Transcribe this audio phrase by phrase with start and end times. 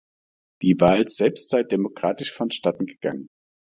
[0.63, 3.27] Die Wahl selbst sei demokratisch vonstatten gegangen.